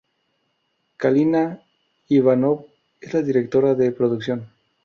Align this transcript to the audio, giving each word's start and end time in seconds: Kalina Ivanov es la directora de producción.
Kalina 0.97 1.59
Ivanov 2.09 2.65
es 3.01 3.13
la 3.13 3.21
directora 3.21 3.75
de 3.75 3.91
producción. 3.91 4.49